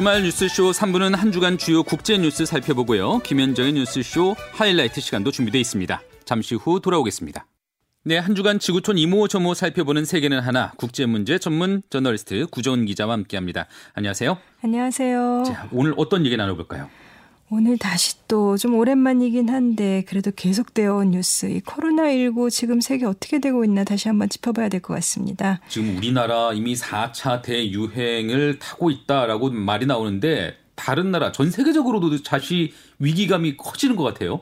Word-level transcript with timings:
주말 0.00 0.22
뉴스쇼 0.22 0.70
3부는 0.70 1.14
한 1.14 1.30
주간 1.30 1.58
주요 1.58 1.82
국제 1.82 2.16
뉴스 2.16 2.46
살펴보고요. 2.46 3.18
김현정의 3.18 3.74
뉴스쇼 3.74 4.34
하이라이트 4.52 4.98
시간도 4.98 5.30
준비되어 5.30 5.60
있습니다. 5.60 6.00
잠시 6.24 6.54
후 6.54 6.80
돌아오겠습니다. 6.80 7.44
네, 8.04 8.16
한 8.16 8.34
주간 8.34 8.58
지구촌 8.58 8.96
이모 8.96 9.28
저모 9.28 9.52
살펴보는 9.52 10.06
세계는 10.06 10.40
하나 10.40 10.72
국제 10.78 11.04
문제 11.04 11.36
전문 11.36 11.82
저널리스트 11.90 12.46
구정은 12.46 12.86
기자와 12.86 13.12
함께합니다. 13.12 13.66
안녕하세요. 13.92 14.38
안녕하세요. 14.64 15.42
자, 15.46 15.68
오늘 15.70 15.92
어떤 15.98 16.24
얘기 16.24 16.34
나눠볼까요? 16.34 16.88
오늘 17.52 17.78
다시 17.78 18.14
또 18.28 18.56
좀 18.56 18.74
오랜만이긴 18.74 19.48
한데 19.48 20.04
그래도 20.06 20.30
계속되어 20.34 20.94
온 20.96 21.10
뉴스 21.10 21.46
이 21.46 21.60
코로나19 21.60 22.50
지금 22.50 22.80
세계 22.80 23.06
어떻게 23.06 23.38
되고 23.40 23.64
있나 23.64 23.82
다시 23.84 24.08
한번 24.08 24.28
짚어봐야 24.28 24.68
될 24.68 24.80
것 24.80 24.94
같습니다. 24.94 25.60
지금 25.68 25.96
우리나라 25.96 26.52
이미 26.52 26.74
4차 26.74 27.42
대유행을 27.42 28.58
타고 28.60 28.90
있다라고 28.90 29.50
말이 29.50 29.86
나오는데 29.86 30.56
다른 30.76 31.10
나라 31.10 31.32
전 31.32 31.50
세계적으로도 31.50 32.22
다시 32.22 32.72
위기감이 33.00 33.56
커지는 33.56 33.96
것 33.96 34.04
같아요. 34.04 34.40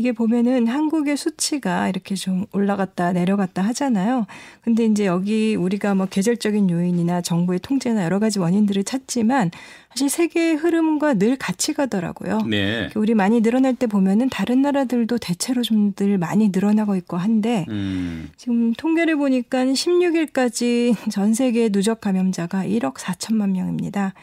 이게 0.00 0.12
보면은 0.12 0.66
한국의 0.66 1.18
수치가 1.18 1.90
이렇게 1.90 2.14
좀 2.14 2.46
올라갔다 2.52 3.12
내려갔다 3.12 3.60
하잖아요. 3.60 4.24
근데 4.62 4.86
이제 4.86 5.04
여기 5.04 5.54
우리가 5.56 5.94
뭐 5.94 6.06
계절적인 6.06 6.70
요인이나 6.70 7.20
정부의 7.20 7.58
통제나 7.58 8.02
여러 8.04 8.18
가지 8.18 8.38
원인들을 8.38 8.82
찾지만 8.84 9.50
사실 9.90 10.08
세계의 10.08 10.54
흐름과 10.54 11.14
늘 11.14 11.36
같이 11.36 11.74
가더라고요. 11.74 12.42
네. 12.48 12.88
우리 12.94 13.12
많이 13.12 13.42
늘어날 13.42 13.74
때 13.74 13.86
보면은 13.86 14.30
다른 14.30 14.62
나라들도 14.62 15.18
대체로 15.18 15.62
좀 15.62 15.90
늘 15.96 16.18
많이 16.18 16.50
늘어나고 16.50 16.94
있고 16.96 17.16
한데 17.16 17.66
음. 17.68 18.30
지금 18.36 18.72
통계를 18.74 19.16
보니까 19.16 19.64
16일까지 19.64 20.94
전 21.10 21.34
세계 21.34 21.68
누적 21.68 22.00
감염자가 22.00 22.64
1억 22.64 22.94
4천만 22.94 23.50
명입니다. 23.50 24.14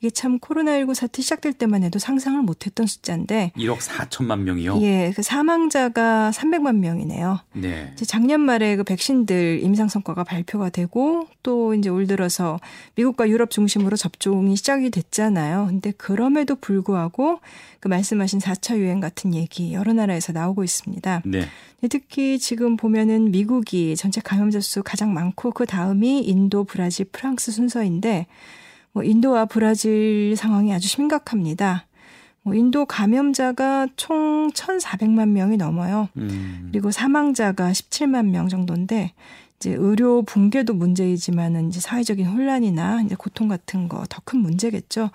이게 0.00 0.10
참 0.10 0.38
코로나19 0.38 0.94
사태 0.94 1.22
시작될 1.22 1.54
때만 1.54 1.82
해도 1.82 1.98
상상을 1.98 2.40
못했던 2.42 2.86
숫자인데 2.86 3.52
1억 3.56 3.78
4천만 3.78 4.40
명이요. 4.40 4.80
예, 4.82 5.12
그 5.16 5.22
사망자가 5.26 6.30
300만 6.32 6.76
명이네요. 6.76 7.40
네. 7.54 7.90
이제 7.94 8.04
작년 8.04 8.40
말에 8.40 8.76
그 8.76 8.84
백신들 8.84 9.58
임상 9.60 9.88
성과가 9.88 10.22
발표가 10.22 10.70
되고 10.70 11.26
또 11.42 11.74
이제 11.74 11.88
올 11.88 12.06
들어서 12.06 12.60
미국과 12.94 13.28
유럽 13.28 13.50
중심으로 13.50 13.96
접종이 13.96 14.54
시작이 14.54 14.90
됐잖아요. 14.90 15.66
근데 15.66 15.90
그럼에도 15.90 16.54
불구하고 16.54 17.40
그 17.80 17.88
말씀하신 17.88 18.38
4차 18.38 18.76
유행 18.76 19.00
같은 19.00 19.34
얘기 19.34 19.72
여러 19.72 19.92
나라에서 19.92 20.32
나오고 20.32 20.62
있습니다. 20.62 21.22
네. 21.24 21.48
특히 21.90 22.38
지금 22.38 22.76
보면은 22.76 23.32
미국이 23.32 23.96
전체 23.96 24.20
감염자 24.20 24.60
수 24.60 24.84
가장 24.84 25.12
많고 25.12 25.50
그 25.50 25.66
다음이 25.66 26.20
인도, 26.20 26.62
브라질, 26.62 27.04
프랑스 27.06 27.50
순서인데 27.50 28.28
뭐 28.92 29.02
인도와 29.02 29.46
브라질 29.46 30.36
상황이 30.36 30.72
아주 30.72 30.86
심각합니다. 30.86 31.86
뭐 32.46 32.54
인도 32.54 32.86
감염자가 32.86 33.88
총 33.96 34.50
1,400만 34.54 35.30
명이 35.30 35.56
넘어요. 35.56 36.08
음. 36.16 36.68
그리고 36.70 36.92
사망자가 36.92 37.72
17만 37.72 38.26
명 38.26 38.48
정도인데 38.48 39.12
이제 39.58 39.72
의료 39.76 40.22
붕괴도 40.22 40.72
문제이지만은 40.74 41.70
이제 41.70 41.80
사회적인 41.80 42.24
혼란이나 42.24 43.02
이제 43.02 43.16
고통 43.18 43.48
같은 43.48 43.88
거 43.88 44.04
더 44.08 44.20
큰 44.24 44.38
문제겠죠. 44.38 45.10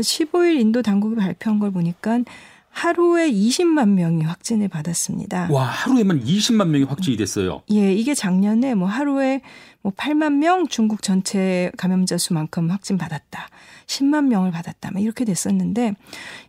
15일 0.00 0.58
인도 0.60 0.82
당국이 0.82 1.14
발표한 1.14 1.60
걸 1.60 1.70
보니까 1.70 2.18
하루에 2.70 3.30
20만 3.30 3.90
명이 3.90 4.24
확진을 4.24 4.66
받았습니다. 4.66 5.48
와, 5.52 5.62
하루에만 5.64 6.24
20만 6.24 6.66
명이 6.68 6.84
확진이 6.84 7.16
됐어요. 7.16 7.62
예, 7.70 7.92
이게 7.94 8.14
작년에 8.14 8.74
뭐 8.74 8.88
하루에 8.88 9.40
뭐 9.82 9.92
8만 9.92 10.34
명 10.34 10.66
중국 10.68 11.02
전체 11.02 11.70
감염자 11.76 12.16
수만큼 12.16 12.70
확진 12.70 12.98
받았다. 12.98 13.48
10만 13.86 14.26
명을 14.26 14.50
받았다. 14.50 14.90
막 14.92 15.02
이렇게 15.02 15.24
됐었는데 15.24 15.94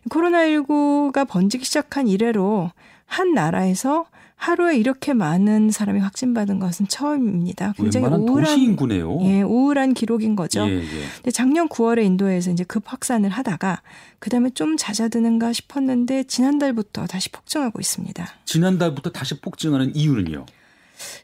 코로나19가 0.08 1.28
번지기 1.28 1.64
시작한 1.64 2.08
이래로 2.08 2.70
한 3.06 3.34
나라에서 3.34 4.06
하루에 4.36 4.76
이렇게 4.76 5.14
많은 5.14 5.70
사람이 5.70 6.00
확진받은 6.00 6.58
것은 6.58 6.88
처음입니다. 6.88 7.72
굉장히 7.76 8.06
우울한 8.08 8.26
도시 8.26 8.60
인구네요. 8.62 9.18
예, 9.22 9.42
우울한 9.42 9.94
기록인 9.94 10.36
거죠. 10.36 10.68
예, 10.68 10.82
예. 10.82 11.30
작년 11.30 11.68
9월에 11.68 12.04
인도에서 12.04 12.50
이제 12.50 12.64
급 12.64 12.82
확산을 12.92 13.30
하다가 13.30 13.80
그다음에 14.18 14.50
좀 14.50 14.76
잦아드는가 14.76 15.52
싶었는데 15.52 16.24
지난달부터 16.24 17.06
다시 17.06 17.30
폭증하고 17.30 17.80
있습니다. 17.80 18.26
지난달부터 18.44 19.10
다시 19.12 19.40
폭증하는 19.40 19.94
이유는요? 19.94 20.44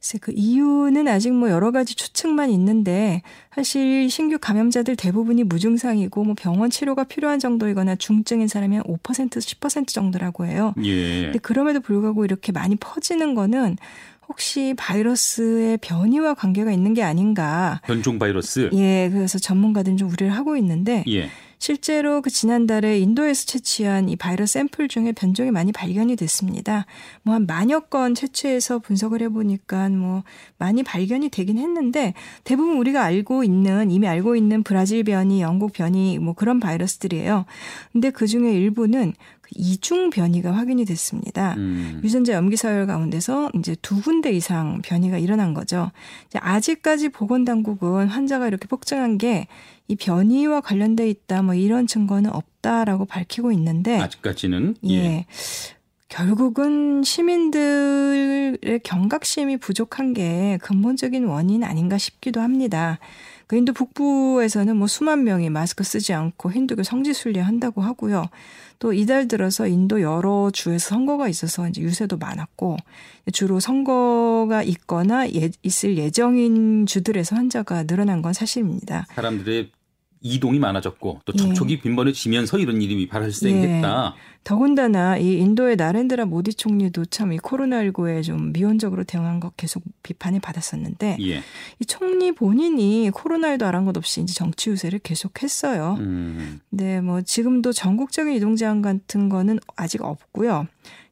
글쎄 0.00 0.18
그 0.20 0.32
이유는 0.34 1.08
아직 1.08 1.32
뭐 1.32 1.50
여러 1.50 1.70
가지 1.70 1.94
추측만 1.94 2.50
있는데 2.50 3.22
사실 3.54 4.08
신규 4.10 4.38
감염자들 4.40 4.96
대부분이 4.96 5.44
무증상이고 5.44 6.24
뭐 6.24 6.34
병원 6.36 6.70
치료가 6.70 7.04
필요한 7.04 7.38
정도이거나 7.38 7.96
중증인 7.96 8.48
사람이 8.48 8.76
한 8.76 8.84
5% 8.84 8.98
10% 9.00 9.86
정도라고 9.88 10.46
해요. 10.46 10.74
예. 10.82 11.24
근데 11.24 11.38
그럼에도 11.38 11.80
불구하고 11.80 12.24
이렇게 12.24 12.52
많이 12.52 12.76
퍼지는 12.76 13.34
거는 13.34 13.76
혹시 14.28 14.74
바이러스의 14.76 15.78
변이와 15.78 16.34
관계가 16.34 16.70
있는 16.70 16.94
게 16.94 17.02
아닌가. 17.02 17.80
변종 17.84 18.18
바이러스. 18.18 18.70
예, 18.74 19.10
그래서 19.12 19.38
전문가들은 19.38 19.96
좀 19.96 20.08
우려를 20.08 20.34
하고 20.34 20.56
있는데 20.56 21.04
예. 21.08 21.28
실제로 21.60 22.22
그 22.22 22.30
지난달에 22.30 22.98
인도에서 22.98 23.44
채취한 23.44 24.08
이 24.08 24.16
바이러스 24.16 24.54
샘플 24.54 24.88
중에 24.88 25.12
변종이 25.12 25.50
많이 25.50 25.72
발견이 25.72 26.16
됐습니다. 26.16 26.86
뭐 27.22 27.34
한 27.34 27.46
만여 27.46 27.80
건 27.80 28.14
채취해서 28.14 28.78
분석을 28.78 29.20
해보니까 29.22 29.90
뭐 29.90 30.24
많이 30.56 30.82
발견이 30.82 31.28
되긴 31.28 31.58
했는데 31.58 32.14
대부분 32.44 32.78
우리가 32.78 33.02
알고 33.04 33.44
있는 33.44 33.90
이미 33.90 34.08
알고 34.08 34.36
있는 34.36 34.62
브라질 34.62 35.04
변이, 35.04 35.42
영국 35.42 35.74
변이 35.74 36.18
뭐 36.18 36.32
그런 36.32 36.60
바이러스들이에요. 36.60 37.44
근데 37.92 38.10
그 38.10 38.26
중에 38.26 38.52
일부는 38.52 39.12
그 39.39 39.39
이중 39.52 40.10
변이가 40.10 40.52
확인이 40.52 40.84
됐습니다. 40.84 41.54
음. 41.58 42.00
유전자 42.04 42.34
염기 42.34 42.56
서열 42.56 42.86
가운데서 42.86 43.50
이제 43.56 43.76
두 43.82 44.00
군데 44.00 44.32
이상 44.32 44.80
변이가 44.82 45.18
일어난 45.18 45.54
거죠. 45.54 45.90
이제 46.28 46.38
아직까지 46.40 47.10
보건당국은 47.10 48.08
환자가 48.08 48.46
이렇게 48.46 48.66
폭증한 48.66 49.18
게 49.18 49.46
이 49.90 49.96
변이와 49.96 50.60
관련돼 50.60 51.10
있다 51.10 51.42
뭐 51.42 51.54
이런 51.54 51.88
증거는 51.88 52.30
없다라고 52.30 53.06
밝히고 53.06 53.50
있는데 53.50 53.98
아직까지는 53.98 54.76
예. 54.84 54.94
예. 54.94 55.26
결국은 56.08 57.02
시민들의 57.02 58.80
경각심이 58.84 59.56
부족한 59.56 60.12
게 60.12 60.58
근본적인 60.62 61.24
원인 61.24 61.64
아닌가 61.64 61.98
싶기도 61.98 62.40
합니다. 62.40 63.00
그 63.50 63.56
인도 63.56 63.72
북부에서는 63.72 64.76
뭐 64.76 64.86
수만 64.86 65.24
명이 65.24 65.50
마스크 65.50 65.82
쓰지 65.82 66.12
않고 66.12 66.52
힌두교 66.52 66.84
성지 66.84 67.12
순례한다고 67.12 67.82
하고요. 67.82 68.26
또 68.78 68.92
이달 68.92 69.26
들어서 69.26 69.66
인도 69.66 70.00
여러 70.02 70.52
주에서 70.52 70.90
선거가 70.90 71.26
있어서 71.26 71.68
이제 71.68 71.82
유세도 71.82 72.16
많았고 72.16 72.76
주로 73.32 73.58
선거가 73.58 74.62
있거나 74.62 75.28
예, 75.30 75.50
있을 75.64 75.98
예정인 75.98 76.86
주들에서 76.86 77.34
환자가 77.34 77.88
늘어난 77.88 78.22
건 78.22 78.32
사실입니다. 78.32 79.08
사람들의 79.16 79.72
이동이 80.20 80.60
많아졌고 80.60 81.22
또 81.24 81.32
예. 81.34 81.38
접촉이 81.38 81.80
빈번해지면서 81.80 82.56
이런 82.58 82.80
일이 82.80 83.08
발생했다. 83.08 84.14
더군다나 84.44 85.16
이 85.16 85.38
인도의 85.38 85.76
나렌드라 85.76 86.24
모디 86.24 86.54
총리도 86.54 87.06
참 87.06 87.30
이 87.32 87.38
코로나19에 87.38 88.22
좀 88.22 88.52
미온적으로 88.52 89.04
대응한 89.04 89.40
것 89.40 89.56
계속 89.56 89.82
비판을 90.02 90.40
받았었는데 90.40 91.18
예. 91.20 91.42
이 91.78 91.84
총리 91.84 92.32
본인이 92.32 93.10
코로나19도 93.12 93.64
아란 93.64 93.84
것 93.84 93.96
없이 93.96 94.20
이제 94.20 94.34
정치 94.34 94.70
유세를 94.70 95.00
계속했어요. 95.00 95.96
음. 96.00 96.60
네, 96.70 97.00
뭐 97.00 97.22
지금도 97.22 97.72
전국적인 97.72 98.34
이동 98.34 98.56
제한 98.56 98.82
같은 98.82 99.28
거는 99.28 99.60
아직 99.76 100.02
없고요. 100.02 100.66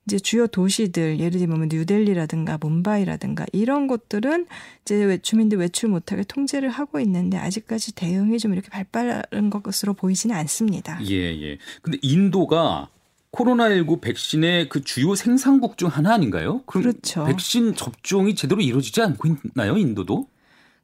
이제 0.07 0.19
주요 0.19 0.47
도시들 0.47 1.21
예를 1.21 1.39
들면 1.39 1.69
뉴델리라든가 1.71 2.57
뭄바이라든가 2.59 3.45
이런 3.53 3.87
곳들은 3.87 4.47
이제 4.83 5.19
주민들 5.21 5.59
외출 5.59 5.91
못하게 5.91 6.23
통제를 6.25 6.71
하고 6.71 6.99
있는데 7.01 7.37
아직까지 7.37 7.95
대응이 7.95 8.39
좀 8.39 8.55
이렇게 8.55 8.71
발빠른 8.71 9.51
것으로 9.51 9.93
보이지는 9.93 10.35
않습니다. 10.35 10.99
예, 11.11 11.15
예. 11.43 11.59
근데 11.83 11.99
인도가 12.01 12.89
코로나19 13.39 14.01
백신의 14.01 14.69
그 14.69 14.83
주요 14.83 15.15
생산국 15.15 15.79
중 15.79 15.89
하나 15.89 16.15
아닌가요? 16.15 16.63
그럼 16.67 16.83
그렇죠. 16.83 17.25
백신 17.25 17.77
접종이 17.77 18.35
제대로 18.35 18.61
이루어지지 18.61 19.01
않고 19.01 19.29
있나요, 19.29 19.77
인도도? 19.77 20.27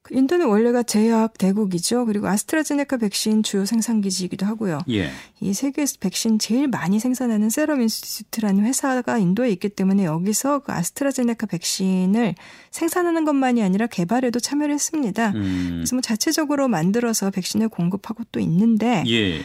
그 0.02 0.14
인도는 0.14 0.46
원래가 0.46 0.82
제약 0.82 1.38
대국이죠. 1.38 2.04
그리고 2.04 2.28
아스트라제네카 2.28 2.98
백신 2.98 3.42
주요 3.42 3.64
생산기지이기도 3.64 4.44
하고요. 4.44 4.80
예. 4.90 5.10
이 5.40 5.54
세계에서 5.54 5.96
백신 5.98 6.38
제일 6.38 6.68
많이 6.68 7.00
생산하는 7.00 7.48
세럼 7.48 7.80
인스티튜트라는 7.80 8.64
회사가 8.66 9.16
인도에 9.16 9.50
있기 9.52 9.70
때문에 9.70 10.04
여기서 10.04 10.58
그 10.58 10.72
아스트라제네카 10.72 11.46
백신을 11.46 12.34
생산하는 12.70 13.24
것만이 13.24 13.62
아니라 13.62 13.86
개발에도 13.86 14.40
참여를 14.40 14.74
했습니다. 14.74 15.30
음. 15.34 15.76
그래서 15.76 15.96
뭐 15.96 16.02
자체적으로 16.02 16.68
만들어서 16.68 17.30
백신을 17.30 17.70
공급하고 17.70 18.24
또 18.30 18.40
있는데 18.40 19.04
예. 19.06 19.40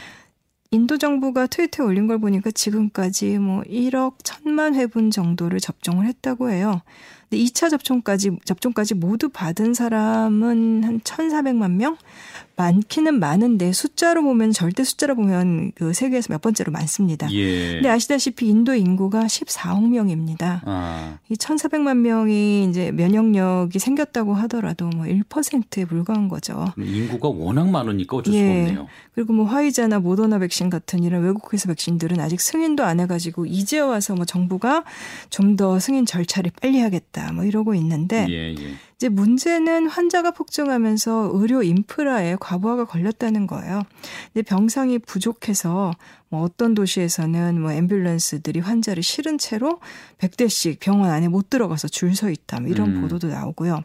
인도 0.71 0.99
정부가 0.99 1.47
트위터에 1.47 1.83
올린 1.83 2.05
걸 2.05 2.19
보니까 2.19 2.51
지금까지 2.51 3.39
뭐 3.39 3.63
1억 3.63 4.19
1천만 4.19 4.75
회분 4.75 5.09
정도를 5.09 5.59
접종을 5.59 6.05
했다고 6.05 6.51
해요. 6.51 6.83
근데 7.27 7.43
2차 7.43 7.71
접종까지 7.71 8.37
접종까지 8.45 8.93
모두 8.93 9.29
받은 9.29 9.73
사람은 9.73 10.83
한 10.83 10.99
1,400만 10.99 11.71
명? 11.71 11.97
많기는 12.59 13.19
많은데 13.19 13.71
숫자로 13.73 14.23
보면 14.23 14.51
절대 14.51 14.83
숫자로 14.83 15.15
보면 15.15 15.73
그 15.75 15.93
세계에서 15.93 16.33
몇 16.33 16.41
번째로 16.41 16.71
많습니다. 16.71 17.31
예. 17.31 17.73
근데 17.73 17.89
아시다시피 17.89 18.47
인도 18.47 18.73
인구가 18.73 19.23
14억 19.25 19.89
명입니다. 19.89 20.61
아. 20.65 21.17
이 21.29 21.35
1,400만 21.35 21.97
명이 21.97 22.67
이제 22.69 22.91
면역력이 22.91 23.77
생겼다고 23.79 24.33
하더라도 24.33 24.87
뭐 24.89 25.05
1%에 25.05 25.85
불과한 25.85 26.29
거죠. 26.29 26.65
인구가 26.77 27.29
워낙 27.29 27.69
많으니까 27.69 28.17
어쩔 28.17 28.33
예. 28.33 28.39
수가 28.39 28.51
없네요. 28.51 28.87
그리고 29.13 29.33
뭐 29.33 29.45
화이자나 29.45 29.99
모더나 29.99 30.39
백신 30.39 30.69
같은 30.69 31.03
이런 31.03 31.23
외국에서 31.23 31.67
백신들은 31.67 32.19
아직 32.19 32.41
승인도 32.41 32.83
안 32.83 32.99
해가지고 32.99 33.45
이제 33.45 33.79
와서 33.79 34.15
뭐 34.15 34.25
정부가 34.25 34.83
좀 35.29 35.59
더 35.59 35.79
승인 35.79 36.05
절차를 36.05 36.51
빨리 36.61 36.79
하겠다 36.79 37.33
뭐 37.33 37.43
이러고 37.43 37.73
있는데 37.75 38.25
예, 38.29 38.53
예. 38.57 38.75
이제 38.99 39.07
문제는 39.07 39.87
환자가 39.87 40.31
폭증하면서 40.31 41.31
의료 41.33 41.63
인프라에 41.63 42.35
과부하가 42.37 42.83
걸렸다는 42.83 43.47
거예요. 43.47 43.83
근데 44.33 44.41
병상이 44.41 44.99
부족해서 44.99 45.93
뭐 46.27 46.41
어떤 46.41 46.75
도시에서는 46.75 47.61
뭐 47.61 47.71
앰뷸런스들이 47.71 48.61
환자를 48.61 49.01
실은 49.01 49.37
채로 49.37 49.79
100대씩 50.19 50.79
병원 50.81 51.11
안에 51.11 51.29
못 51.29 51.49
들어가서 51.49 51.87
줄 51.87 52.13
서 52.13 52.29
있다. 52.29 52.59
뭐 52.59 52.69
이런 52.69 52.97
음. 52.97 53.01
보도도 53.01 53.29
나오고요. 53.29 53.83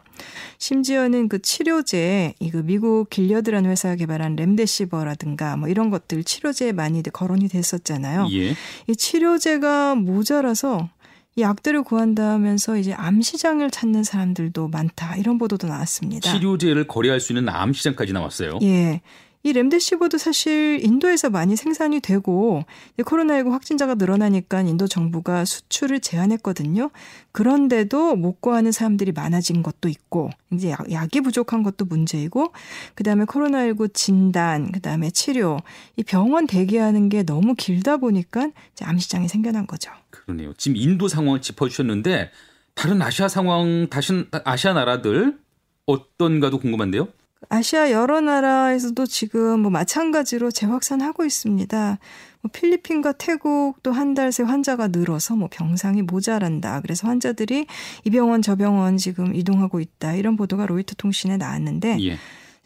심지어는 0.57 1.29
그 1.29 1.41
치료제 1.41 2.33
이거 2.39 2.61
미국 2.61 3.09
길려드라는 3.09 3.69
회사가 3.69 3.95
개발한 3.95 4.35
렘데시버라든가 4.35 5.55
뭐 5.55 5.69
이런 5.69 5.91
것들 5.91 6.25
치료제에 6.25 6.73
많이 6.73 7.01
거론이 7.01 7.47
됐었잖아요. 7.47 8.27
예. 8.33 8.53
이 8.87 8.95
치료제가 8.97 9.95
모자라서 9.95 10.89
이 11.37 11.41
약들을 11.41 11.83
구한다면서 11.83 12.77
이제 12.77 12.93
암 12.93 13.21
시장을 13.21 13.69
찾는 13.69 14.03
사람들도 14.03 14.69
많다 14.69 15.17
이런 15.17 15.37
보도도 15.37 15.67
나왔습니다. 15.67 16.31
치료제를 16.31 16.87
거래할 16.87 17.19
수 17.19 17.33
있는 17.33 17.49
암 17.49 17.73
시장까지 17.73 18.13
나왔어요. 18.13 18.59
예. 18.61 19.01
이 19.45 19.53
렘데시버도 19.53 20.17
사실 20.17 20.83
인도에서 20.83 21.29
많이 21.29 21.55
생산이 21.55 21.99
되고 21.99 22.65
이제 22.95 23.03
코로나19 23.03 23.51
확진자가 23.51 23.93
늘어나니까 23.93 24.61
인도 24.61 24.87
정부가 24.87 25.45
수출을 25.45 25.99
제한했거든요. 25.99 26.89
그런데도 27.31 28.15
못 28.15 28.41
구하는 28.41 28.71
사람들이 28.71 29.11
많아진 29.11 29.61
것도 29.61 29.87
있고 29.87 30.31
이제 30.51 30.71
약, 30.71 30.91
약이 30.91 31.21
부족한 31.21 31.61
것도 31.61 31.85
문제이고 31.85 32.53
그다음에 32.95 33.25
코로나19 33.25 33.93
진단, 33.93 34.71
그다음에 34.71 35.11
치료 35.11 35.59
이 35.95 36.01
병원 36.01 36.47
대기하는 36.47 37.09
게 37.09 37.21
너무 37.21 37.53
길다 37.53 37.97
보니까 37.97 38.49
이제 38.73 38.83
암 38.83 38.97
시장이 38.97 39.27
생겨난 39.27 39.67
거죠. 39.67 39.91
그러네요. 40.09 40.53
지금 40.57 40.75
인도 40.75 41.07
상황을 41.07 41.41
짚어 41.41 41.69
주셨는데 41.69 42.31
다른 42.73 42.99
아시아 42.99 43.27
상황, 43.27 43.89
다시 43.91 44.25
아시아 44.43 44.73
나라들 44.73 45.37
어떤가도 45.85 46.57
궁금한데요. 46.57 47.09
아시아 47.49 47.91
여러 47.91 48.21
나라에서도 48.21 49.05
지금 49.05 49.59
뭐 49.61 49.69
마찬가지로 49.71 50.51
재확산하고 50.51 51.25
있습니다. 51.25 51.99
뭐 52.41 52.49
필리핀과 52.51 53.13
태국도 53.13 53.91
한 53.91 54.13
달 54.15 54.31
새 54.31 54.43
환자가 54.43 54.87
늘어서 54.87 55.35
뭐 55.35 55.47
병상이 55.51 56.01
모자란다. 56.01 56.81
그래서 56.81 57.07
환자들이 57.07 57.67
이 58.03 58.09
병원 58.09 58.41
저 58.41 58.55
병원 58.55 58.97
지금 58.97 59.35
이동하고 59.35 59.79
있다. 59.79 60.15
이런 60.15 60.35
보도가 60.35 60.65
로이터 60.65 60.95
통신에 60.97 61.37
나왔는데 61.37 61.97
예. 62.01 62.17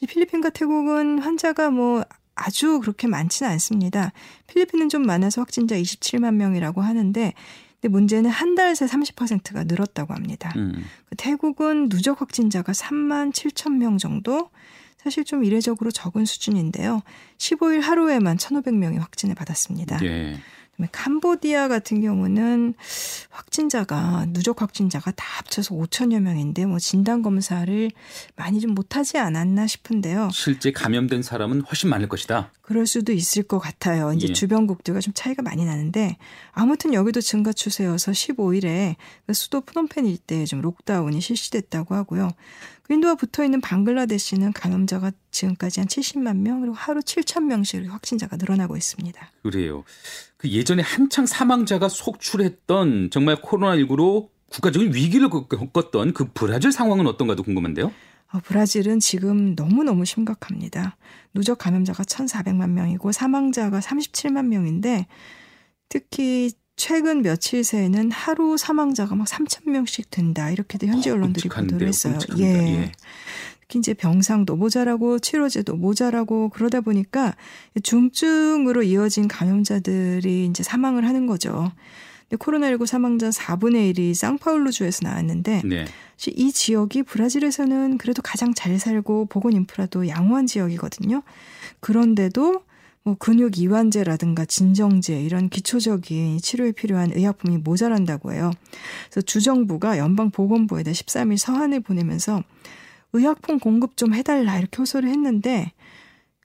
이 0.01 0.05
필리핀과 0.05 0.51
태국은 0.51 1.19
환자가 1.19 1.71
뭐 1.71 2.03
아주 2.35 2.79
그렇게 2.79 3.07
많지는 3.07 3.51
않습니다. 3.51 4.13
필리핀은 4.47 4.87
좀 4.87 5.01
많아서 5.05 5.41
확진자 5.41 5.75
27만 5.75 6.35
명이라고 6.35 6.79
하는데 6.81 7.33
근데 7.81 7.91
문제는 7.91 8.29
한 8.29 8.55
달 8.55 8.75
새 8.75 8.85
30%가 8.85 9.63
늘었다고 9.63 10.13
합니다. 10.13 10.51
음. 10.57 10.83
그 11.09 11.15
태국은 11.15 11.89
누적 11.89 12.19
확진자가 12.21 12.71
3만 12.73 13.31
7천 13.31 13.77
명 13.77 13.97
정도? 13.97 14.49
사실 14.97 15.23
좀 15.23 15.45
이례적으로 15.45 15.91
적은 15.91 16.25
수준인데요. 16.25 17.01
15일 17.37 17.79
하루에만 17.81 18.35
1,500명이 18.37 18.99
확진을 18.99 19.33
받았습니다. 19.35 20.03
예. 20.03 20.37
그다음에 20.79 20.87
캄보디아 20.91 21.67
같은 21.67 22.01
경우는 22.01 22.73
확진자가 23.29 24.25
누적 24.29 24.61
확진자가 24.61 25.11
다 25.11 25.25
합쳐서 25.37 25.75
5천여 25.75 26.21
명인데 26.21 26.65
뭐 26.65 26.79
진단 26.79 27.21
검사를 27.21 27.91
많이 28.35 28.59
좀 28.59 28.73
못하지 28.73 29.17
않았나 29.17 29.67
싶은데요. 29.67 30.29
실제 30.31 30.71
감염된 30.71 31.21
사람은 31.21 31.61
훨씬 31.61 31.89
많을 31.89 32.07
것이다. 32.07 32.51
그럴 32.61 32.87
수도 32.87 33.11
있을 33.11 33.43
것 33.43 33.59
같아요. 33.59 34.13
이제 34.13 34.27
예. 34.29 34.33
주변국들과 34.33 35.01
좀 35.01 35.13
차이가 35.13 35.41
많이 35.41 35.65
나는데 35.65 36.17
아무튼 36.51 36.93
여기도 36.93 37.19
증가 37.21 37.51
추세여서 37.51 38.11
15일에 38.11 38.95
그 39.27 39.33
수도 39.33 39.61
프놈펜 39.61 40.05
일대에 40.05 40.45
좀 40.45 40.61
록다운이 40.61 41.19
실시됐다고 41.19 41.95
하고요. 41.95 42.31
그 42.89 42.95
인도와 42.95 43.13
붙어 43.13 43.43
있는 43.43 43.61
방글라데시는 43.61 44.51
감염자가 44.51 45.11
지금까지 45.29 45.79
한 45.79 45.87
70만 45.87 46.37
명 46.37 46.61
그리고 46.61 46.73
하루 46.75 47.01
7천 47.01 47.43
명씩 47.43 47.87
확진자가 47.87 48.35
늘어나고 48.35 48.75
있습니다. 48.75 49.31
그래요. 49.43 49.83
그 50.37 50.49
예전에 50.49 50.81
한창 50.81 51.27
사망자가 51.27 51.87
속출했던 51.87 53.11
정말 53.11 53.35
코로나19로 53.43 54.29
국가적인 54.49 54.95
위기를 54.95 55.29
겪었던 55.29 56.13
그 56.13 56.31
브라질 56.33 56.71
상황은 56.71 57.05
어떤가도 57.05 57.43
궁금한데요. 57.43 57.93
어, 58.31 58.39
브라질은 58.43 58.99
지금 58.99 59.53
너무너무 59.53 60.03
심각합니다. 60.03 60.97
누적 61.35 61.59
감염자가 61.59 62.03
1,400만 62.03 62.71
명이고 62.71 63.11
사망자가 63.11 63.81
37만 63.81 64.47
명인데 64.47 65.05
특히 65.89 66.53
최근 66.79 67.21
며칠 67.21 67.65
새에는 67.65 68.09
하루 68.09 68.55
사망자가 68.55 69.13
막 69.13 69.27
3천 69.27 69.69
명씩 69.69 70.09
된다. 70.09 70.49
이렇게도 70.49 70.87
현지 70.87 71.09
어, 71.09 71.13
언론들이 71.15 71.41
끔찍한데요. 71.43 71.75
보도를 71.75 71.87
했어요. 71.89 72.13
끔찍합니다. 72.13 72.83
예. 72.83 72.91
특히 73.59 73.79
이제 73.79 73.93
병상도 73.93 74.55
모자라고 74.55 75.19
치료제도 75.19 75.75
모자라고 75.75 76.47
그러다 76.47 76.79
보니까 76.79 77.35
중증으로 77.83 78.83
이어진 78.83 79.27
감염자들이 79.27 80.45
이제 80.45 80.63
사망을 80.63 81.05
하는 81.05 81.27
거죠. 81.27 81.69
근데 82.29 82.37
코로나19 82.37 82.85
사망자 82.85 83.29
4분의 83.29 83.93
1이 83.93 84.13
상파울루주에서 84.13 85.01
나왔는데 85.03 85.63
네. 85.65 85.85
이 86.27 86.51
지역이 86.53 87.03
브라질에서는 87.03 87.97
그래도 87.97 88.21
가장 88.21 88.53
잘 88.53 88.79
살고 88.79 89.25
보건 89.25 89.51
인프라도 89.51 90.07
양호한 90.07 90.47
지역이거든요. 90.47 91.23
그런데도 91.81 92.51
뭐 92.51 92.68
근육 93.15 93.57
이완제라든가 93.57 94.45
진정제 94.45 95.21
이런 95.21 95.49
기초적인 95.49 96.39
치료에 96.39 96.71
필요한 96.71 97.11
의약품이 97.13 97.57
모자란다고 97.57 98.33
해요. 98.33 98.51
그래서 99.09 99.21
주정부가 99.21 99.97
연방 99.97 100.29
보건부에다 100.31 100.91
13일 100.91 101.37
서한을 101.37 101.79
보내면서 101.81 102.43
의약품 103.13 103.59
공급 103.59 103.97
좀 103.97 104.13
해달라 104.13 104.57
이렇게 104.57 104.77
호소를 104.77 105.09
했는데 105.09 105.71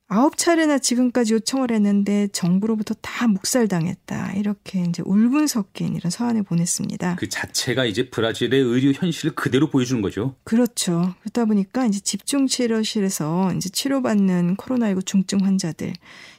아홉 0.08 0.36
차례나 0.36 0.78
지금까지 0.78 1.32
요청을 1.34 1.70
했는데 1.70 2.28
정부로부터 2.28 2.94
다 3.00 3.26
묵살당했다 3.26 4.34
이렇게 4.34 4.82
이제 4.82 5.02
울분 5.04 5.46
섞인 5.46 5.96
이런 5.96 6.10
서한을 6.10 6.42
보냈습니다. 6.42 7.16
그 7.16 7.28
자체가 7.28 7.86
이제 7.86 8.10
브라질의 8.10 8.60
의료 8.60 8.92
현실을 8.92 9.34
그대로 9.34 9.70
보여주는 9.70 10.02
거죠. 10.02 10.36
그렇죠. 10.44 11.14
그러다 11.22 11.46
보니까 11.46 11.86
이제 11.86 12.00
집중 12.00 12.46
치료실에서 12.46 13.54
이제 13.56 13.70
치료받는 13.70 14.56
코로나19 14.56 15.06
중증 15.06 15.40
환자들 15.40 15.94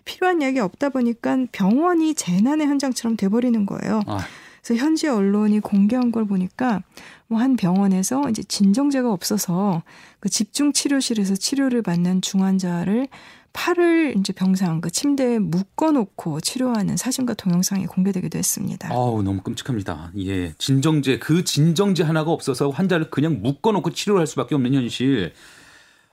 필요한 0.06 0.44
약이 0.44 0.60
없다 0.60 0.90
보니까 0.90 1.38
병원이 1.52 2.14
재난의 2.14 2.68
현장처럼 2.68 3.18
돼버리는 3.18 3.66
거예요. 3.66 4.02
아, 4.06 4.20
그래서 4.64 4.84
현지 4.84 5.08
언론이 5.08 5.60
공개한 5.62 6.12
걸 6.12 6.26
보니까 6.26 6.84
뭐 7.28 7.40
한 7.40 7.56
병원에서 7.56 8.30
이제 8.30 8.44
진정제가 8.44 9.12
없어서 9.12 9.82
그 10.20 10.30
집중 10.30 10.72
치료실에서 10.72 11.36
치료를 11.36 11.82
받는 11.82 12.22
중환자를 12.22 13.08
팔을 13.56 14.16
이제 14.18 14.34
병상 14.34 14.82
그 14.82 14.92
침대에 14.92 15.40
묶어놓고 15.40 16.42
치료하는 16.42 16.98
사진과 16.98 17.36
동영상이 17.36 17.86
공개되기도 17.86 18.38
했습니다. 18.38 18.90
아우 18.92 19.24
너무 19.24 19.42
끔찍합니다. 19.42 20.12
예, 20.18 20.54
진정제 20.58 21.20
그 21.20 21.46
진정제 21.46 22.04
하나가 22.04 22.32
없어서 22.32 22.70
환자를 22.70 23.10
그냥 23.10 23.42
묶어놓고 23.42 23.92
치료를 23.92 24.20
할 24.20 24.28
수밖에 24.28 24.56
없는 24.56 24.74
현실. 24.74 25.34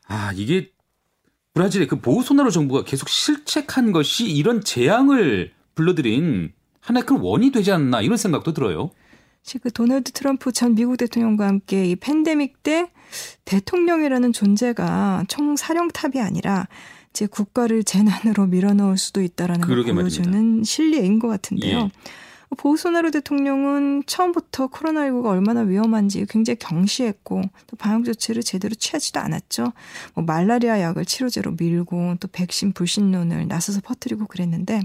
아 0.06 0.32
이게 0.36 0.70
브라질의 1.54 1.88
그 1.88 2.00
보우소나로 2.00 2.50
정부가 2.50 2.84
계속 2.84 3.08
실책한 3.08 3.90
것이 3.90 4.30
이런 4.30 4.62
재앙을 4.62 5.52
불러들인 5.74 6.52
하나의 6.80 7.04
큰 7.04 7.18
원이 7.18 7.50
되지 7.50 7.72
않나 7.72 8.02
이런 8.02 8.16
생각도 8.16 8.54
들어요. 8.54 8.90
지금 9.42 9.62
그 9.64 9.72
도널드 9.72 10.12
트럼프 10.12 10.52
전 10.52 10.76
미국 10.76 10.96
대통령과 10.96 11.48
함께 11.48 11.86
이 11.86 11.96
팬데믹 11.96 12.62
때 12.62 12.92
대통령이라는 13.44 14.32
존재가 14.32 15.24
총사령탑이 15.26 16.20
아니라 16.20 16.68
제 17.12 17.26
국가를 17.26 17.84
재난으로 17.84 18.46
밀어넣을 18.46 18.98
수도 18.98 19.22
있다라는 19.22 19.66
걸 19.66 19.84
보여주는 19.94 20.30
말입니다. 20.30 20.64
실리인 20.64 21.18
것 21.18 21.28
같은데요. 21.28 21.78
예. 21.78 21.90
보우소나로 22.56 23.10
대통령은 23.10 24.02
처음부터 24.06 24.68
코로나19가 24.68 25.26
얼마나 25.26 25.60
위험한지 25.60 26.26
굉장히 26.28 26.58
경시했고 26.58 27.42
또 27.66 27.76
방역 27.76 28.04
조치를 28.04 28.42
제대로 28.42 28.74
취하지도 28.74 29.20
않았죠. 29.20 29.72
뭐 30.14 30.24
말라리아 30.24 30.80
약을 30.80 31.06
치료제로 31.06 31.52
밀고 31.52 32.16
또 32.20 32.28
백신 32.28 32.72
불신론을 32.72 33.48
나서서 33.48 33.80
퍼뜨리고 33.80 34.26
그랬는데 34.26 34.82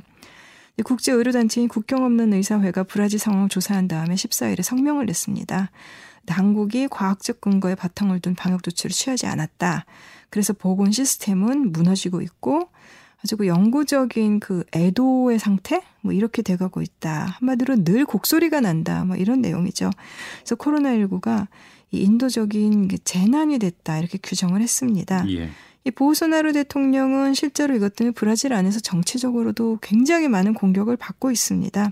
국제의료단체인 0.84 1.68
국경 1.68 2.04
없는 2.04 2.34
의사회가 2.34 2.84
브라질 2.84 3.20
상황을 3.20 3.50
조사한 3.50 3.88
다음에 3.88 4.16
14일에 4.16 4.62
성명을 4.62 5.06
냈습니다. 5.06 5.72
당국이 6.28 6.88
과학적 6.88 7.42
근거에 7.42 7.74
바탕을 7.74 8.20
둔 8.20 8.36
방역 8.36 8.62
조치를 8.62 8.92
취하지 8.92 9.26
않았다. 9.26 9.86
그래서 10.30 10.54
보건 10.54 10.92
시스템은 10.92 11.72
무너지고 11.72 12.22
있고 12.22 12.70
아주 13.24 13.36
그 13.36 13.48
영구적인 13.48 14.40
그 14.40 14.64
애도의 14.76 15.40
상태 15.40 15.82
뭐 16.02 16.14
이렇게 16.14 16.44
돼가고 16.44 16.82
있다. 16.84 17.38
한마디로 17.40 17.84
늘 17.84 18.06
곡소리가 18.06 18.60
난다. 18.62 19.04
뭐 19.06 19.16
이런 19.16 19.42
내용이죠. 19.42 19.90
그래서 20.40 20.56
코로나19가 20.56 21.48
이 21.92 22.02
인도적인 22.02 22.90
재난이 23.04 23.60
됐다 23.60 23.98
이렇게 23.98 24.20
규정을 24.22 24.62
했습니다. 24.62 25.28
예. 25.30 25.50
이 25.86 25.92
보우소나루 25.92 26.52
대통령은 26.52 27.34
실제로 27.34 27.74
이것 27.74 27.96
때문에 27.96 28.14
브라질 28.14 28.52
안에서 28.52 28.82
정치적으로도 28.82 29.80
굉장히 29.82 30.28
많은 30.28 30.54
공격을 30.54 30.98
받고 30.98 31.32
있습니다. 31.32 31.92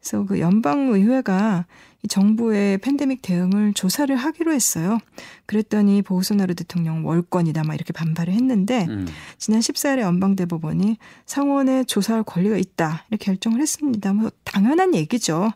그래서 0.00 0.24
그 0.24 0.40
연방 0.40 0.88
의회가 0.88 1.66
이 2.02 2.08
정부의 2.08 2.78
팬데믹 2.78 3.20
대응을 3.20 3.74
조사를 3.74 4.14
하기로 4.16 4.52
했어요. 4.52 4.98
그랬더니 5.44 6.00
보우소나루 6.00 6.54
대통령 6.54 7.06
월권이다 7.06 7.64
막 7.64 7.74
이렇게 7.74 7.92
반발을 7.92 8.32
했는데 8.32 8.86
음. 8.88 9.06
지난 9.36 9.60
14일에 9.60 10.00
연방대법원이 10.00 10.96
상원에 11.26 11.84
조사할 11.84 12.22
권리가 12.22 12.56
있다 12.56 13.04
이렇게 13.10 13.26
결정을 13.26 13.60
했습니다. 13.60 14.14
뭐 14.14 14.30
당연한 14.44 14.94
얘기죠. 14.94 15.52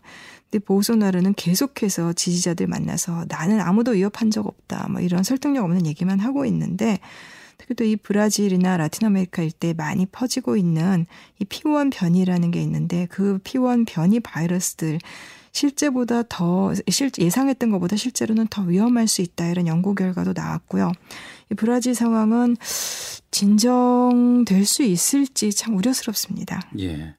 근데 0.51 0.63
보우소나루는 0.63 1.33
계속해서 1.35 2.13
지지자들 2.13 2.67
만나서 2.67 3.25
나는 3.29 3.61
아무도 3.61 3.93
위협한 3.93 4.31
적 4.31 4.47
없다 4.47 4.89
뭐 4.91 5.01
이런 5.01 5.23
설득력 5.23 5.65
없는 5.65 5.87
얘기만 5.87 6.21
하고 6.21 6.45
있는데 6.45 6.99
특히 7.59 7.75
또 7.75 7.85
이 7.85 7.97
브라질이나 7.97 8.77
라틴 8.77 9.07
아메리카 9.07 9.43
일대에 9.43 9.75
많이 9.75 10.07
퍼지고 10.07 10.57
있는 10.57 11.07
이 11.39 11.45
P1 11.45 11.93
변이라는 11.93 12.51
게 12.51 12.63
있는데 12.63 13.07
그 13.11 13.39
P1 13.39 13.87
변이 13.87 14.21
바이러스들 14.21 14.99
실제보다 15.53 16.25
더 16.29 16.73
실, 16.89 17.11
예상했던 17.17 17.71
것보다 17.71 17.97
실제로는 17.97 18.49
더 18.49 18.63
위험할 18.63 19.07
수 19.07 19.23
있다 19.23 19.49
이런 19.49 19.67
연구 19.67 19.95
결과도 19.95 20.33
나왔고요. 20.35 20.93
이 21.53 21.55
브라질 21.55 21.95
상황은 21.95 22.57
진정될 23.31 24.65
수 24.65 24.83
있을지 24.83 25.53
참 25.53 25.77
우려스럽습니다. 25.77 26.61
예. 26.81 27.15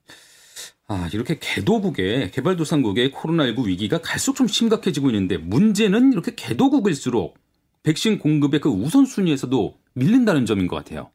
아, 0.88 1.10
이렇게 1.14 1.40
개도국의 1.40 2.32
개발도상국의 2.32 3.12
코로나19 3.12 3.66
위기가 3.66 4.02
갈수록 4.02 4.36
좀 4.36 4.48
심각해지고 4.48 5.10
있는데 5.10 5.38
문제는 5.38 6.14
이렇게 6.14 6.36
개도국일수록 6.36 7.38
백신 7.84 8.20
공급의 8.20 8.60
그 8.60 8.70
우선순위에서도 8.70 9.85
밀린다는 9.96 10.46
점인 10.46 10.68
것 10.68 10.76
같아요. 10.76 11.10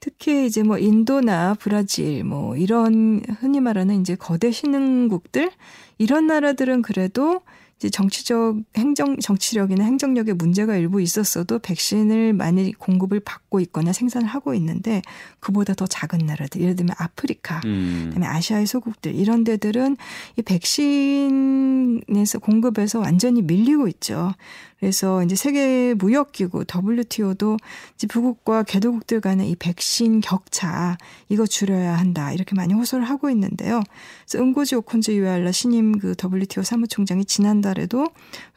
특히 0.00 0.46
이제 0.46 0.62
뭐 0.62 0.78
인도나 0.78 1.54
브라질 1.58 2.24
뭐 2.24 2.56
이런 2.56 3.22
흔히 3.40 3.60
말하는 3.60 4.00
이제 4.00 4.16
거대 4.16 4.50
신흥국들 4.50 5.50
이런 5.98 6.26
나라들은 6.26 6.82
그래도 6.82 7.40
이제 7.78 7.90
정치적 7.90 8.56
행정 8.76 9.18
정치력이나 9.18 9.84
행정력에 9.84 10.32
문제가 10.32 10.76
일부 10.76 11.00
있었어도 11.00 11.58
백신을 11.58 12.32
많이 12.32 12.72
공급을 12.72 13.20
받고 13.20 13.60
있거나 13.60 13.92
생산을 13.92 14.28
하고 14.28 14.54
있는데 14.54 15.02
그보다 15.40 15.74
더 15.74 15.86
작은 15.86 16.20
나라들 16.20 16.60
예를 16.60 16.76
들면 16.76 16.94
아프리카 16.98 17.60
음. 17.64 18.10
그다음에 18.14 18.26
아시아의 18.26 18.66
소국들 18.66 19.14
이런 19.14 19.42
데들은 19.44 19.96
이 20.36 20.42
백신에서 20.42 22.38
공급에서 22.40 23.00
완전히 23.00 23.42
밀리고 23.42 23.88
있죠. 23.88 24.32
그래서 24.78 25.22
이제 25.22 25.34
세계 25.34 25.94
무역기구 25.94 26.64
WTO도 26.68 27.56
이제 27.94 28.06
부국과 28.06 28.62
개도국들 28.62 29.20
간의 29.20 29.50
이 29.50 29.56
백신 29.56 30.20
격차 30.20 30.98
이거 31.28 31.46
줄여야 31.46 31.96
한다 31.96 32.32
이렇게 32.32 32.54
많이 32.54 32.74
호소를 32.74 33.04
하고 33.08 33.30
있는데요. 33.30 33.82
그래서 34.26 34.42
은고지 34.42 34.74
오콘즈 34.76 35.12
유알라 35.12 35.52
신임 35.52 35.98
그 35.98 36.14
WTO 36.22 36.62
사무총장이 36.62 37.24
지난달에도 37.24 38.06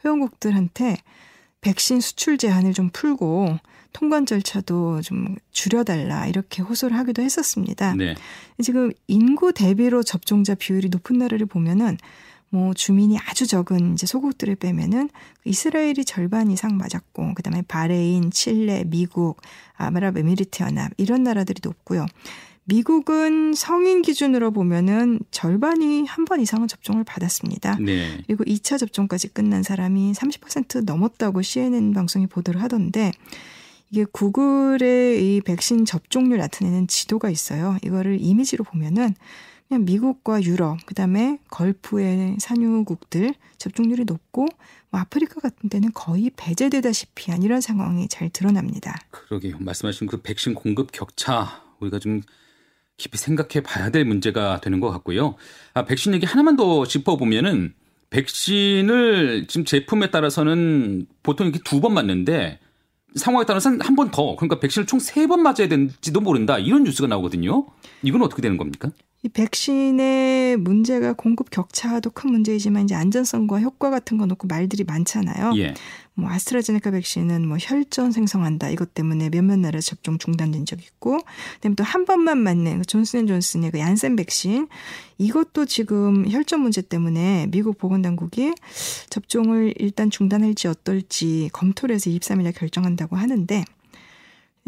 회원국들한테 0.04 0.96
백신 1.60 2.00
수출 2.00 2.38
제한을 2.38 2.72
좀 2.72 2.90
풀고 2.92 3.58
통관 3.92 4.26
절차도 4.26 5.00
좀 5.02 5.36
줄여달라 5.50 6.26
이렇게 6.26 6.62
호소를 6.62 6.96
하기도 6.98 7.22
했었습니다. 7.22 7.94
네. 7.94 8.14
지금 8.62 8.92
인구 9.06 9.52
대비로 9.52 10.02
접종자 10.02 10.54
비율이 10.54 10.88
높은 10.90 11.18
나라를 11.18 11.46
보면은 11.46 11.96
뭐 12.50 12.72
주민이 12.74 13.18
아주 13.18 13.46
적은 13.46 13.94
이제 13.94 14.06
소국들을 14.06 14.56
빼면은 14.56 15.10
이스라엘이 15.44 16.04
절반 16.04 16.50
이상 16.50 16.76
맞았고 16.76 17.34
그다음에 17.34 17.62
바레인, 17.68 18.30
칠레, 18.30 18.84
미국, 18.86 19.40
아랍에미리트 19.76 20.62
연합 20.62 20.92
이런 20.96 21.22
나라들이 21.22 21.60
높고요. 21.62 22.06
미국은 22.64 23.54
성인 23.54 24.02
기준으로 24.02 24.50
보면은 24.50 25.20
절반이 25.30 26.04
한 26.06 26.26
번 26.26 26.40
이상은 26.40 26.68
접종을 26.68 27.02
받았습니다. 27.04 27.78
네. 27.80 28.22
그리고 28.26 28.44
2차 28.44 28.78
접종까지 28.78 29.28
끝난 29.28 29.62
사람이 29.62 30.12
30% 30.12 30.84
넘었다고 30.84 31.40
CNN 31.40 31.94
방송이 31.94 32.26
보도를 32.26 32.62
하던데 32.62 33.12
이게 33.90 34.04
구글의 34.04 35.36
이 35.36 35.40
백신 35.40 35.86
접종률 35.86 36.36
나타내는 36.38 36.88
지도가 36.88 37.30
있어요. 37.30 37.78
이거를 37.82 38.18
이미지로 38.20 38.64
보면은 38.64 39.14
그냥 39.68 39.84
미국과 39.84 40.42
유럽, 40.44 40.78
그 40.86 40.94
다음에 40.94 41.38
걸프의 41.50 42.36
산유국들 42.40 43.34
접종률이 43.58 44.04
높고 44.04 44.46
뭐 44.90 45.00
아프리카 45.00 45.40
같은 45.40 45.68
데는 45.68 45.90
거의 45.92 46.30
배제되다시피 46.36 47.30
한 47.30 47.42
이런 47.42 47.60
상황이 47.60 48.08
잘 48.08 48.30
드러납니다. 48.30 48.94
그러게요. 49.10 49.56
말씀하신 49.60 50.06
그 50.06 50.22
백신 50.22 50.54
공급 50.54 50.90
격차 50.92 51.62
우리가 51.80 51.98
좀 51.98 52.22
깊이 52.96 53.18
생각해 53.18 53.62
봐야 53.62 53.90
될 53.90 54.04
문제가 54.06 54.60
되는 54.60 54.80
것 54.80 54.90
같고요. 54.90 55.34
아, 55.74 55.84
백신 55.84 56.14
얘기 56.14 56.24
하나만 56.24 56.56
더 56.56 56.86
짚어보면은 56.86 57.74
백신을 58.10 59.46
지금 59.48 59.64
제품에 59.66 60.10
따라서는 60.10 61.06
보통 61.22 61.46
이렇게 61.48 61.60
두 61.62 61.80
번 61.80 61.92
맞는데 61.92 62.58
상황에 63.14 63.44
따라서는 63.44 63.80
한 63.82 63.94
번 63.96 64.10
더, 64.10 64.34
그러니까 64.36 64.60
백신을 64.60 64.86
총 64.86 64.98
세 64.98 65.26
번 65.26 65.42
맞아야 65.42 65.68
되는지도 65.68 66.20
모른다. 66.22 66.58
이런 66.58 66.84
뉴스가 66.84 67.06
나오거든요. 67.06 67.66
이건 68.02 68.22
어떻게 68.22 68.40
되는 68.42 68.56
겁니까? 68.56 68.90
이 69.24 69.28
백신의 69.28 70.58
문제가 70.58 71.12
공급 71.12 71.50
격차도 71.50 72.10
큰 72.10 72.30
문제이지만 72.30 72.84
이제 72.84 72.94
안전성과 72.94 73.60
효과 73.60 73.90
같은 73.90 74.16
거 74.16 74.26
놓고 74.26 74.46
말들이 74.46 74.84
많잖아요. 74.84 75.54
예. 75.56 75.74
뭐 76.14 76.30
아스트라제네카 76.30 76.92
백신은 76.92 77.46
뭐 77.46 77.56
혈전 77.60 78.12
생성한다 78.12 78.70
이것 78.70 78.94
때문에 78.94 79.30
몇몇 79.30 79.56
나라 79.56 79.80
접종 79.80 80.18
중단된 80.18 80.66
적 80.66 80.80
있고, 80.82 81.18
그다음에 81.54 81.74
또 81.74 81.84
한 81.84 82.04
번만 82.04 82.38
맞는 82.38 82.78
그 82.78 82.84
존슨앤존슨의 82.84 83.72
그 83.72 83.78
얀센 83.78 84.14
백신 84.14 84.68
이것도 85.18 85.64
지금 85.66 86.28
혈전 86.30 86.60
문제 86.60 86.80
때문에 86.82 87.48
미국 87.50 87.78
보건당국이 87.78 88.52
접종을 89.10 89.74
일단 89.78 90.10
중단할지 90.10 90.68
어떨지 90.68 91.50
검토를 91.52 91.96
해서 91.96 92.08
23일에 92.10 92.54
결정한다고 92.56 93.16
하는데. 93.16 93.64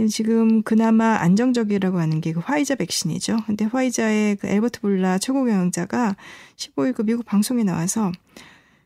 지금 0.09 0.62
그나마 0.62 1.16
안정적이라고 1.21 1.99
하는 1.99 2.21
게 2.21 2.33
그 2.33 2.40
화이자 2.40 2.76
백신이죠. 2.76 3.38
근데 3.47 3.64
화이자의 3.64 4.37
그 4.37 4.47
엘버트 4.47 4.80
볼라 4.80 5.19
최고 5.19 5.45
경영자가 5.45 6.16
15일 6.57 6.95
그 6.95 7.02
미국 7.02 7.25
방송에 7.26 7.64
나와서 7.64 8.12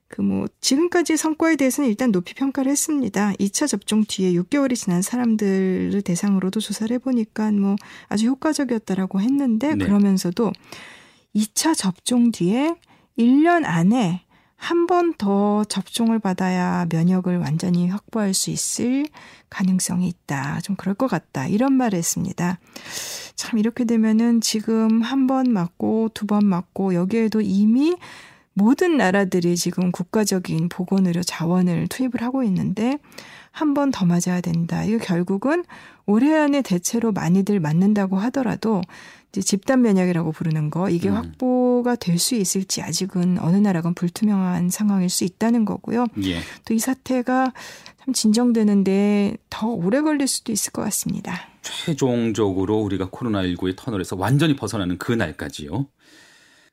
그 0.08 0.22
뭐 0.22 0.46
지금까지 0.60 1.16
성과에 1.16 1.56
대해서는 1.56 1.90
일단 1.90 2.12
높이 2.12 2.34
평가를 2.34 2.70
했습니다. 2.70 3.32
2차 3.40 3.66
접종 3.66 4.04
뒤에 4.06 4.32
6개월이 4.32 4.76
지난 4.76 5.02
사람들을 5.02 6.00
대상으로도 6.02 6.60
조사를 6.60 6.94
해보니까 6.94 7.50
뭐 7.52 7.76
아주 8.08 8.28
효과적이었다라고 8.28 9.20
했는데 9.20 9.74
네. 9.74 9.84
그러면서도 9.84 10.52
2차 11.34 11.76
접종 11.76 12.30
뒤에 12.30 12.74
1년 13.18 13.64
안에 13.64 14.23
한 14.64 14.86
번 14.86 15.12
더 15.18 15.64
접종을 15.64 16.18
받아야 16.18 16.86
면역을 16.90 17.38
완전히 17.38 17.88
확보할 17.88 18.32
수 18.34 18.50
있을 18.50 19.06
가능성이 19.50 20.08
있다. 20.08 20.60
좀 20.62 20.74
그럴 20.76 20.94
것 20.94 21.06
같다. 21.06 21.46
이런 21.46 21.72
말을 21.74 21.98
했습니다. 21.98 22.58
참 23.36 23.58
이렇게 23.58 23.84
되면은 23.84 24.40
지금 24.40 25.02
한 25.02 25.26
번 25.26 25.52
맞고 25.52 26.10
두 26.14 26.26
번 26.26 26.46
맞고 26.46 26.94
여기에도 26.94 27.40
이미 27.40 27.94
모든 28.54 28.96
나라들이 28.96 29.56
지금 29.56 29.90
국가적인 29.92 30.68
보건의료 30.68 31.22
자원을 31.22 31.88
투입을 31.88 32.22
하고 32.22 32.42
있는데 32.44 32.98
한 33.50 33.74
번 33.74 33.90
더 33.90 34.04
맞아야 34.06 34.40
된다. 34.40 34.82
이거 34.84 34.98
결국은 35.04 35.64
올해 36.06 36.34
안에 36.34 36.62
대체로 36.62 37.12
많이들 37.12 37.60
맞는다고 37.60 38.18
하더라도 38.18 38.82
이제 39.30 39.40
집단 39.40 39.82
면역이라고 39.82 40.30
부르는 40.32 40.70
거 40.70 40.88
이게 40.88 41.08
음. 41.08 41.14
확보가 41.16 41.96
될 41.96 42.18
수 42.18 42.36
있을지 42.36 42.82
아직은 42.82 43.38
어느 43.40 43.56
나라건 43.56 43.94
불투명한 43.94 44.70
상황일 44.70 45.10
수 45.10 45.24
있다는 45.24 45.64
거고요. 45.64 46.06
예. 46.24 46.38
또이 46.64 46.78
사태가 46.78 47.52
참 48.04 48.14
진정되는데 48.14 49.36
더 49.50 49.66
오래 49.68 50.00
걸릴 50.00 50.28
수도 50.28 50.52
있을 50.52 50.72
것 50.72 50.82
같습니다. 50.82 51.48
최종적으로 51.62 52.78
우리가 52.78 53.08
코로나19의 53.08 53.76
터널에서 53.76 54.16
완전히 54.16 54.54
벗어나는 54.54 54.98
그 54.98 55.12
날까지요. 55.12 55.86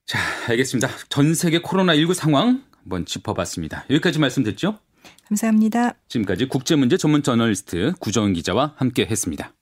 자, 0.06 0.20
알겠습니다. 0.50 0.90
전 1.10 1.34
세계 1.34 1.60
코로나19 1.62 2.14
상황 2.14 2.64
한번 2.84 3.06
짚어봤습니다. 3.06 3.86
여기까지 3.90 4.20
말씀 4.20 4.44
듣죠? 4.44 4.78
감사합니다. 5.28 5.96
지금까지 6.10 6.48
국제문제 6.48 6.98
전문 6.98 7.24
저널리스트 7.24 7.94
구정은 8.00 8.34
기자와 8.34 8.74
함께 8.76 9.06
했습니다. 9.06 9.54